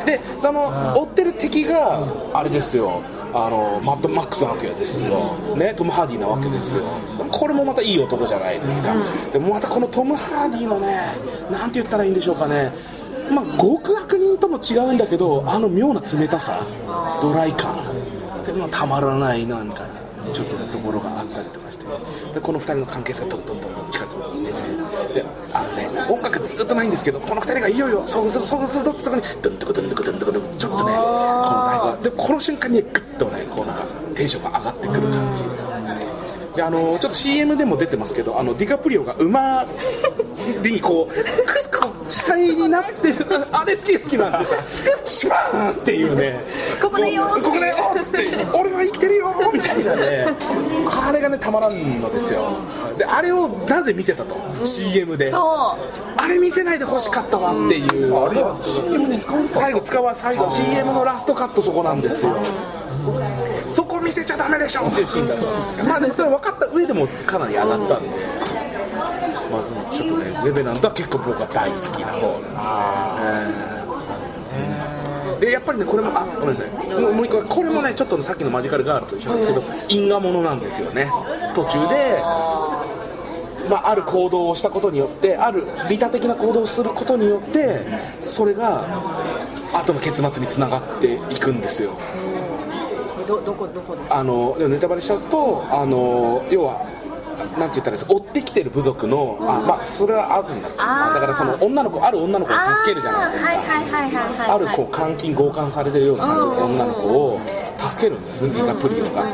[0.04, 3.00] でその追ってる敵があれですよ。
[3.34, 6.84] あのマッドマックスなわけですよ、ね、トム・ハーディなわけですよ。
[7.30, 8.94] これもまたいい男じゃないですか、
[9.32, 11.16] でもまたこのトム・ハーディのね
[11.50, 12.70] なんて言ったらいいんでしょうかね
[13.32, 16.60] まあ極悪人とも違うんだけどあの妙な冷たさ
[17.20, 17.74] ドライ感
[18.44, 19.86] でもたまらないなんか
[20.32, 21.82] ちょっとねところがあったりとかして。
[22.32, 24.54] でこの2人の関係性がどんどんどんどん近づいてっ
[25.08, 35.42] てであのね音楽ずっとないんですけどこの2人がいよいよ遭遇する遭遇するとってとこにドンドコドンドコドンドコドンちょっとねこの大がでこの瞬間にグッとねこうなんかテンションが上がってくる感じ
[36.56, 39.66] であのちょっと CM でも出てますけどあのディカプリオが馬
[40.62, 43.16] にこうくこう死体になってる
[43.52, 44.56] あれ好き好きなんでさ
[45.04, 46.40] シュバーンっていうね
[46.80, 50.26] ここでよここでよっつって俺は生きてるよみたいなね
[51.08, 52.58] あれがねたまらんのですよ
[52.98, 55.76] であれをなぜ見せたと CM でそ
[56.16, 62.36] あれ見せないで欲しかったわっていうあれは CM に使うんですか最後使わ最後 CM のラストカットそこなんですよ
[63.68, 65.38] そこ見せちゃダメでしょっていうシーンだっ
[65.78, 68.08] たまあでもそれ分かった上でもかなり上がったんで
[69.70, 73.60] まずちょっとねウェベナントは結構僕は大好きな方なんで
[74.44, 75.40] すね。
[75.40, 76.68] でやっぱりねこれもあごめんなさい
[77.00, 81.10] もうもう一個これもねちょっとさっきのマジカルガールと一緒なんですけど因果ものなんですよね。
[81.54, 82.22] 途中で
[83.70, 87.80] まあ、ある行動をしたことによってある利他的な行動をすることによって
[88.20, 88.84] それが
[89.72, 91.96] 後の結末につながっていくんですよ。
[93.26, 96.84] どどこどこあのネタバレしちゃうとあの要は
[97.58, 104.54] なんて言ったら追ってきてる部族の、あまあそれはあるんだだからその女の子ある女の子を助けるじゃないですか。
[104.54, 107.40] あるこう監禁強姦されてるような感じの女の子を
[107.78, 109.26] 助けるんですねディカプリオが。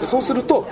[0.00, 0.66] でそうすると,、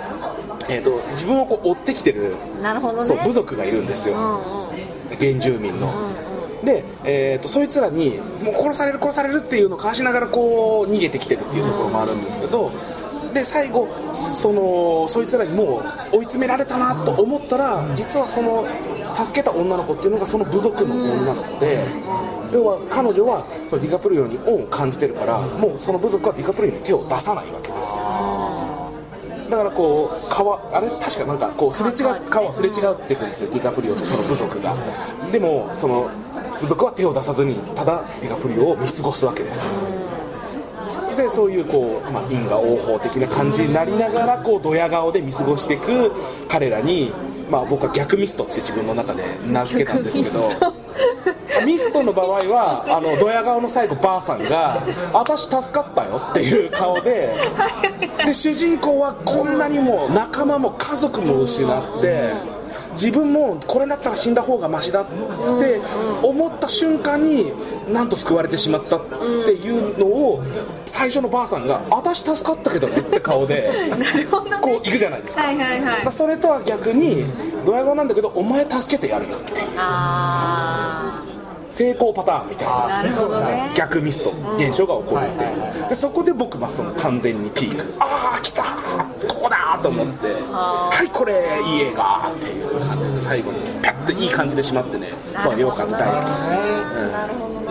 [0.69, 3.05] えー、と自分をこう追ってきてるなるほどね。
[3.07, 5.16] そう部族がいるんですよ、うんうん。
[5.19, 5.92] 原住民の、
[6.64, 12.71] で、えー、とそいつらにもう殺される殺されるっていうのをかわしながらこう逃げてきてるっていうところもあるんですけど、
[13.34, 18.66] で最後そのそいつらにもう追い詰められたなと思ったら実はその
[19.14, 21.84] 助けた女の子っていうのがその部族の女の子で、
[22.52, 28.02] 要は彼女はそのディカプリオに恩を感じてるからもうその部族はディカプリオに手を出さないわけです
[29.50, 30.88] だからこう川あれ？
[30.90, 34.74] 確かなんかこうすれ違う川すれ違うっていくんですよディカプリオとその部族が。
[35.30, 36.10] でもその
[36.60, 39.72] 部族は手を出さずにただディカプリオを見過ごすわけですよ。
[41.16, 46.12] でそういうこう、まあ、因果応報的な感じになりながらこうドヤ顔で見過ごしていく
[46.48, 47.12] 彼らに、
[47.50, 50.50] まあ、僕は逆ミストって自分の中で名付けたんですけど
[51.64, 51.96] ミスト。
[52.07, 54.81] の場合はあのドヤ顔の最後ばあさんが
[55.12, 57.35] 「私助かったよ」っていう顔で
[58.24, 62.56] で主人公はこんなにも仲間も家族も失って
[62.96, 65.80] 自分もこれだったら死んだ方がマシだって
[66.22, 67.52] 思った瞬間に
[67.92, 69.00] なんと救われてしまったっ
[69.44, 70.42] ていうのを
[70.87, 73.70] 最初のばあさんが「私助かったけどね」って顔で
[74.61, 75.44] こう行くじゃないですか。
[76.11, 77.26] それとは逆に
[77.64, 79.66] ドヤ顔なんだけどお前助けてやるよっていう。
[79.76, 81.22] あ
[81.68, 83.74] 成功パターンみたいな。
[83.74, 85.46] 逆ミスト現象が起こるってい
[85.87, 85.88] う。
[85.88, 87.85] でそこで僕はその完全にピーク。
[87.98, 88.62] ああ来た
[89.29, 91.33] ここだと思ってはいこれ
[91.64, 96.52] いい映画っていう感じで最後にパッといい感じでしまってねまあよかった大好きです。
[97.12, 97.66] なるほどね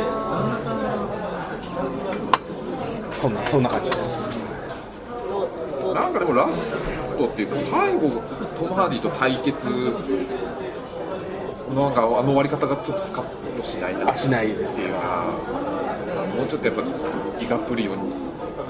[3.15, 4.29] そんなそんな感じです。
[5.93, 6.77] なんかでもラス
[7.17, 8.09] トっていうか最後
[8.57, 9.67] トム・ハーディと対決
[11.73, 14.11] なんかあの終わり方がちょっとスカッとしないな。
[14.11, 14.89] あしないですよ
[16.35, 18.13] もうちょっとやっぱディカプリオに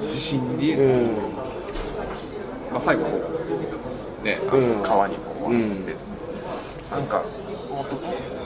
[0.04, 1.35] 自信で、うん
[2.76, 3.22] まあ、最後こ
[4.22, 4.84] うねあのうん。
[4.84, 5.96] 川にこうつって、
[6.92, 7.24] なんか
[7.70, 7.96] もっと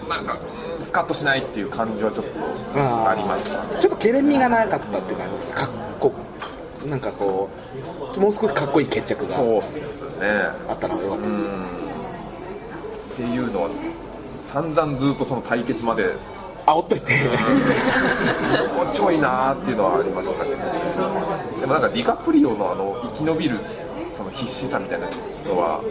[0.07, 0.37] なんか
[0.77, 3.65] うんスカッとしないっていう感じはちょっとありました。
[3.79, 6.13] ちょっとケレン味がなかったっていう感じですかかっこ
[6.87, 7.49] なんかこ
[8.15, 10.27] うもう少しかっこいい決着がそうっすね。
[10.67, 11.35] あったらよかったとっ
[13.15, 13.69] ていうのは
[14.43, 16.13] 散々ずっとその対決まで
[16.67, 17.13] 煽っといて。
[18.75, 20.57] もう ちょいなーっていうのはありましたけど。
[21.61, 23.59] でもなんかディカプリオのあの生き延びる
[24.19, 25.13] その必死さみたいなの
[25.57, 25.81] は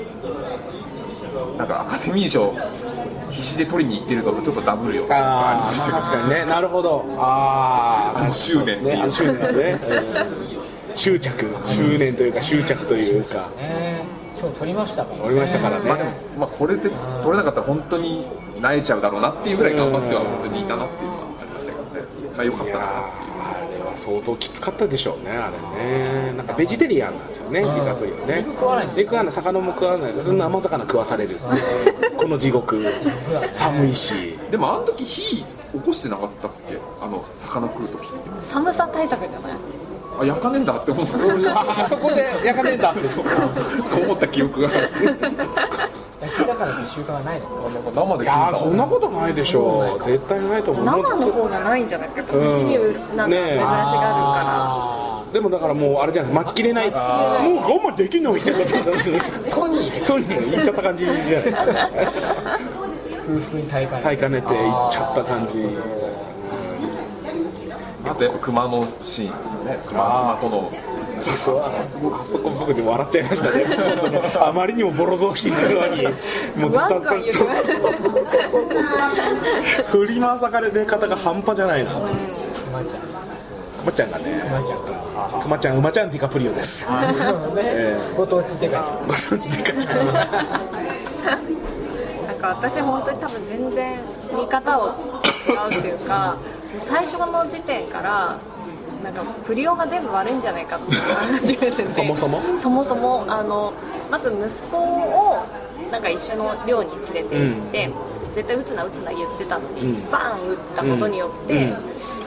[1.57, 2.55] なんかアカデミー賞
[3.31, 6.45] 必死で取りに行ってるのとちょっとダブルよありあ確かにね。
[6.45, 7.07] なるほど。
[7.17, 8.81] ああ執念。
[8.81, 10.59] っていうねあの執念ね、うん
[10.95, 13.49] 執着執念というか執着というか。
[13.57, 16.91] ね賞取りましたからおりましたからね、まあでも、まあ、これで
[17.23, 18.25] 取れなかったら本当に
[18.61, 22.07] 萎えちゃうだろうなっていうぐらい頑張っては本当にいたなっていうのはありましたけどね。
[22.37, 23.28] まあよかったなあれは
[23.99, 26.33] 相当きつかったでしょうねあれね。
[26.37, 28.39] なんかベジテリアンなんですよねディカプリオね。
[28.47, 28.95] 肉食わないんだ。
[28.97, 30.13] 肉食わない魚も食わない。
[30.15, 31.37] 生魚食わされる。
[32.17, 32.81] この地獄。
[33.53, 34.39] 寒いし。
[34.51, 35.45] でもあの時火起
[35.85, 36.79] こしてなかったっけ？
[37.03, 38.09] あの魚食う時って。
[38.43, 39.59] 寒さ対策じゃない？
[40.21, 41.85] あ焼かねえんだって思った。
[41.85, 43.07] あ そこで焼かねえんだって。
[43.09, 43.25] そう。
[44.05, 44.71] 思った記憶が。
[44.71, 44.89] 焼
[46.39, 47.47] き魚って習慣がないの。
[47.95, 50.03] 生でいやそんなことないでしょう。
[50.03, 50.85] 絶対ないと思う。
[50.85, 52.35] 生の方がないんじゃないですか？
[52.37, 52.77] やっぱ刺身
[53.17, 56.33] なんか珍しがあるあでもだからもうあれじゃない。
[56.33, 61.65] 待ちきれないもう我慢できないってことなんですよーとにかくとにかく言っちゃった感じじゃないですか。
[63.29, 65.69] 空腹に耐えかね耐えかねて言っちゃった感じ。
[68.09, 69.79] あとやっぱ熊のシーンですよね。
[69.87, 70.73] 熊熊との
[71.19, 73.65] そうそうあそこあそこ僕でも笑っちゃいましたね。
[73.65, 76.07] 本当ねあまりにもボロ雑巾のように。
[76.57, 77.65] もうずたそうそうそう
[78.05, 78.81] そうそ
[79.99, 82.01] う振り回され方が半端じゃないなと。
[82.01, 83.01] 熊ちゃん。
[83.03, 84.25] くまちゃんがね。
[84.45, 84.79] 熊ちゃん。
[85.41, 86.87] くまちゃんうまちゃんディカプリオです。
[86.89, 87.97] あそうね。
[88.17, 88.99] ご当地デカちゃん。
[89.07, 90.07] ご存知デカちゃん。
[90.07, 90.13] な
[92.35, 93.99] んか私本当に多分全然
[94.33, 96.37] 見方を違うっていうか
[96.73, 98.39] もう最初の時点から
[99.03, 102.41] なんかプリオが全部悪いんじゃないかって思い始めてて そもそも？
[102.59, 103.25] そもそも。
[103.29, 103.73] あの
[104.11, 105.39] まず息子を
[105.93, 107.91] なんか一緒の寮に連れて行って、
[108.35, 111.73] 絶対撃つな撃つな言ってたのに、バーン撃ったことによって、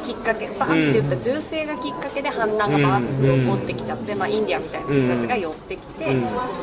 [0.02, 6.06] きっかけバーって言った銃声がきっかけで反乱がバーッと起こってきちゃって、まあ、インディアンみたいな人たちが寄ってきて、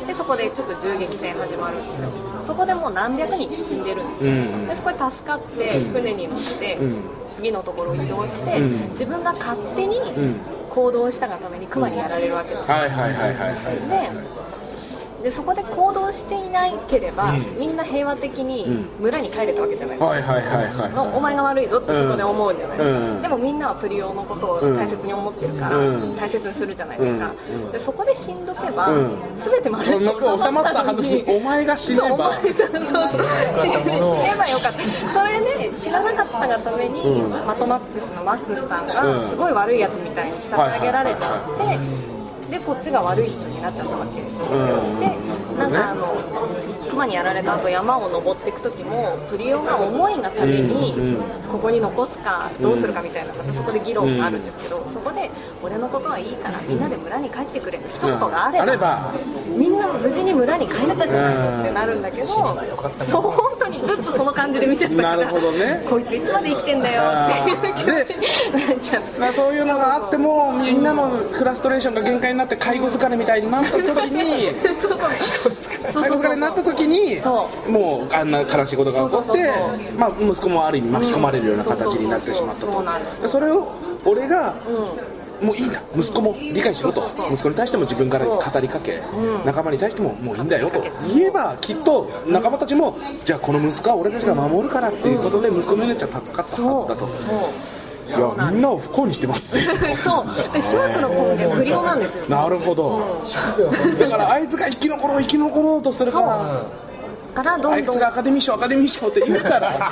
[0.07, 2.09] でそこでちょっと銃撃戦始まるんですよ。
[2.41, 4.33] そこでもう何百人って死んでるんですよ、
[4.67, 6.77] でそこで助かって船に乗って、
[7.35, 8.59] 次のところを移動して、
[8.91, 9.99] 自分が勝手に
[10.69, 12.75] 行動したがために熊にやられるわけですよ。
[12.75, 13.89] はいはいはいはいはい。
[13.89, 14.38] で
[15.23, 23.21] でそこで行動していなければ、みんな平和的に村に帰れたわけじゃないですか、はいはいはいはいのお前が悪いぞってそこで思うじゃないですか、うん。
[23.21, 26.15] でもみんなはプリオのことを大切に思ってるから、うん。
[26.15, 27.33] 大切にするじゃないですか、
[27.71, 29.17] でそこで死んどけば、うん。
[29.35, 32.17] 全て丸なんか収まったはずにお前が死ねば。
[32.17, 33.23] そう死ね
[34.37, 34.79] ばよかった。
[35.11, 39.29] それで知らなかったがために、マトマックスのマックスさんがうん。
[39.29, 42.18] すごい悪いやつみたいに慕ってあげられちゃって、
[42.49, 44.21] でこっちが悪い人になっちゃったわけ。
[44.21, 44.47] ですよ、
[44.99, 45.17] で
[45.59, 46.15] なんかあの
[46.89, 51.17] 熊にやられた後山を登っていく時もプリオが思いがために
[51.51, 55.29] ここに残すかどうするかみたいなまたそこで議論があるんですけど、そこで
[55.61, 59.13] 俺のことはいいからみんなで村に帰ってくれの一言があれば,、あれば。
[59.55, 65.85] みんな無事に村に帰れたじゃないのってなるんだけど、そう本当にずっとその感じで見ちゃったからなるほどね。
[65.87, 69.19] こいついつまで生きてんだよっていう気持ちになっちゃって。
[69.19, 74.53] まあ、そういうのがあってもみんなのフラストレーションが限界になって介護疲れみたいになった時に
[75.91, 79.51] 介護疲れになった時にそもうあんな悲しいことが起こって
[79.97, 83.21] まあ息子もある意味巻き込まれるような形になってしまったと。
[83.21, 83.73] でそれを
[84.05, 84.55] 俺が、
[85.41, 85.81] もういいんだ。
[85.95, 87.05] 息子も理解しろと。
[87.31, 89.01] 息子に対しても自分から語りかけ
[89.45, 90.81] 仲間に対してももういいんだよと。
[91.13, 97.09] 言えばきっと仲間たちもじゃあこの息子は俺たちが守るからっていうことで息子の命は助かったはずだと
[98.09, 99.57] いやみんなを不幸にしてます
[100.03, 100.53] そう。
[100.53, 102.25] で主役の根源不良なんですよ。
[102.27, 103.21] なるほど、
[103.99, 106.63] だからあいつが生き残ろう生き残ろうとするから
[107.35, 107.73] からどんどん。
[107.73, 109.91] あいつがアカデミー賞アカデミー賞って言うから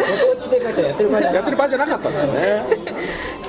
[0.00, 2.62] ご当地でガチャやってる場合じゃやってる場合じゃなかったんだよね。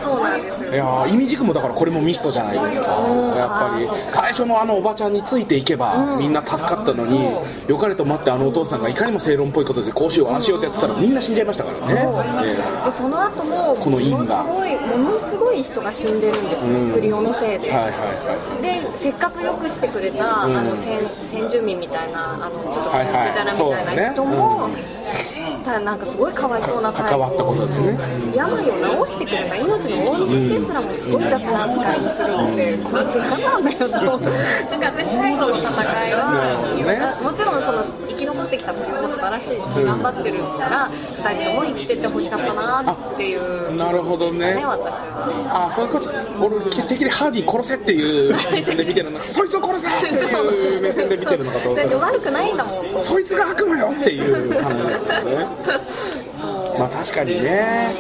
[0.01, 0.73] そうなんですよ。
[0.73, 2.87] いやー意味軸もだからこれもミストじゃないですか。
[3.35, 7.29] やっぱり最初のあのおばちゃんについていけばみんな助かったのに
[7.67, 11.83] よかれと思ってあのお父さんがいかにも正論っぽいことでこうしようああしようってやってたらみんな死んじゃいましたからね。
[12.83, 23.33] えでその後もこの因ものすがごいものすごい人が死んでるんですよ、不良のせいで、えはいはいはでせっかくよくしてくれた、あの先先住民みたいなあのちょっとはいはい。
[23.33, 24.69] じゃらみたいな人も、
[25.63, 25.99] ただなん。
[26.01, 27.97] かすごいかわいそうな最後関わったことですね。
[28.33, 40.89] 病を治してくれた命の恩人ですらもすごい雑な扱いにするので、こいつ何なんだよとだから私最後の戦いは、もちろんその生き残ってきたプリオも素晴らしいし、頑張ってるから
[41.21, 44.31] 2人とも生きてってほしかったなっていうなるほどね。
[44.31, 45.65] 気持ちでしたね私は。
[45.67, 46.09] あそういうこと
[46.41, 52.99] 俺敵にハーディー殺せっていう目線で見てるのそいつを殺せっていう目線で見てるのかと思ってたら悪くないんだもん。
[52.99, 55.47] そいつが悪魔よっていう話ですよね。
[56.79, 57.93] まあ確かにね。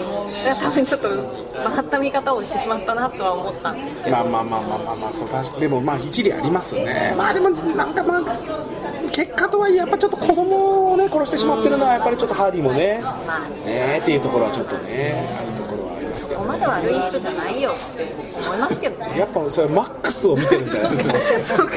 [0.59, 7.13] 多分ちょっと曲がった見方をしてしまったなとは思ったんですけど、まあまあまあまあまあまあそう確かでもまあ一理ありますね。
[7.15, 8.21] まあでもなんかまあ
[9.11, 16.39] 結果とはいえやっぱちょっと子供をね殺してしまってるのはやっぱりちょっとハーディーもねまあねえっていうところはちょっとねあるところはありますけど。
[16.39, 19.19] ここまで悪い人じゃないよって思いますけどね。
[19.19, 21.55] やっぱそれマックスを見てるんじゃないですか。
[21.57, 21.73] そうか。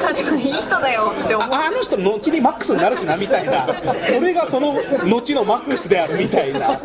[0.00, 1.48] 彼はいい人だよって思う。
[1.50, 3.66] ああの人後にマックスになるしなみたいな。
[4.06, 6.80] それがその後のマックスであるみたいな。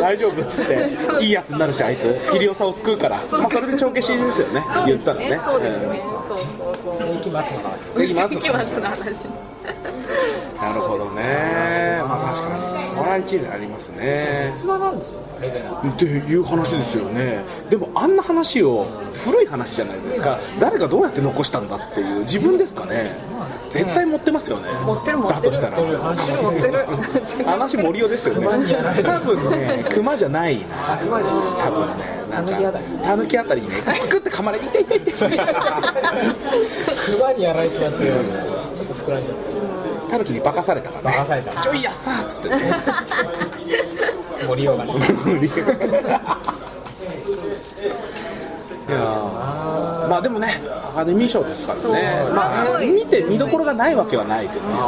[0.00, 1.24] 大丈夫っつって。
[1.24, 2.12] いいやつになるしあいつ。
[2.12, 3.18] フィリオサを救うから。
[3.32, 4.62] まあそれで帳消しですよね。
[4.86, 5.30] 言ったらね。
[5.30, 6.38] ねそうですねそう
[6.76, 7.14] そうそう。
[7.14, 7.88] 世紀末の話。
[7.88, 8.14] 世紀
[8.64, 9.24] 末の話。
[10.60, 12.02] なるほどね。
[12.06, 12.84] まあ確かに。
[12.84, 14.50] それは一理ありますね。
[14.54, 17.44] 実話なんですよレベナっていう話ですよね。
[17.70, 20.38] でもあんな話を古い話じゃないですか。
[20.58, 23.16] 誰がどうやって残したんだっていう自分ですかね
[23.70, 24.68] 絶対持ってますよね。
[24.84, 25.40] 持ってる持ってる。
[25.42, 25.76] だとしたら。
[25.78, 25.84] 持
[26.50, 26.86] ってる
[27.46, 28.46] 話森尾ですよね。
[29.04, 30.64] 多分ね熊じゃないな。
[30.96, 31.42] 熊じゃない。
[31.58, 33.74] 多分ねなんかたりタヌキあたりにね
[34.08, 35.30] クッて噛まれ痛い痛い痛い。
[37.16, 38.14] 熊にやられちまってよ
[38.74, 39.48] ちょっと膨らんじゃって。
[40.10, 41.52] タヌキに化かされたからね化かされた。
[41.60, 42.48] ちょいやっさーっつって。
[42.50, 42.56] ね
[44.46, 44.92] 森尾がね
[48.88, 52.32] いやーまあでもねアカデミー賞ですからね。
[52.34, 54.78] まあ見て見どころがないわけはないですよ、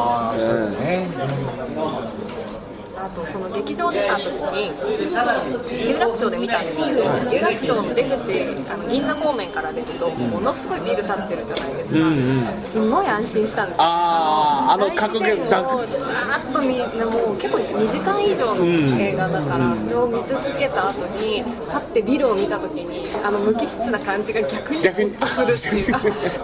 [3.01, 13.83] あとその劇場出た時に有楽町で見たんですけど有楽町の出口あの銀座方面から出るとものすごいビル立ってるじゃないですか、すごい安心したんですよ。
[13.85, 25.17] あああの格言だもうずーっっと見もう結構2時間以上の映画だから、それを見続けた後にパッてビルを見た時にあの無機質な感じが逆に逆に
[25.57, 25.93] する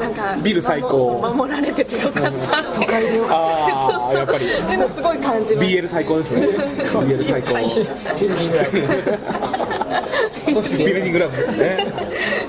[0.01, 1.19] なんかビル最高。
[1.21, 2.87] 守守られててよかったって
[3.29, 4.47] あーやっぱり。
[4.97, 7.49] すごい感じ BL 最高ですね BL 最高
[8.21, 8.79] ビルディングライブ
[10.79, 11.87] ビルディングラブですね。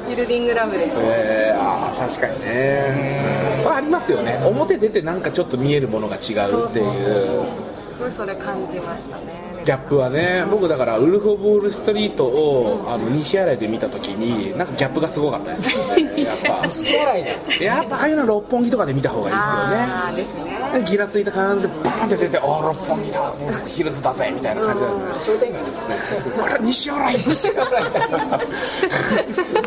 [0.07, 3.57] ビルディングラブでしたえー、あー確かにね。
[3.57, 4.39] それありますよね。
[4.45, 6.67] 表出てなんかちょっと見えるものが違うっていう。
[6.69, 15.75] すごいそれ感じましたねギャップはね僕だからウルフ・オブ・ウォール・ストリートをあの西新井で見た時になんかギャップがすごかったです。
[15.99, 16.65] よねやっぱ。
[16.67, 17.23] 西洗い
[17.59, 19.75] でやっぱああいうの六本木とかで見た方がいいですよね。
[19.75, 20.83] ああですね。
[20.85, 23.33] ギラついた感じでバーンって出て「ああ六本木だ。
[23.67, 25.95] ヒルズだぜ」みたいな感じなんで、ね、商店街ですね。
[26.41, 27.13] あれ西新井。
[27.13, 27.65] 西新ど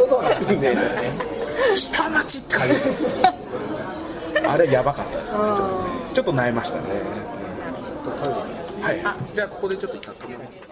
[0.07, 0.57] こなんだ井。
[0.65, 0.77] ね
[1.77, 2.75] 下町って感じ
[4.49, 5.41] あれやばかったですね。
[5.45, 5.71] ちょっとね
[6.15, 6.85] ちょっと萎えましたね
[8.83, 9.01] はい。
[9.35, 10.63] じゃあここでちょっと一旦止めます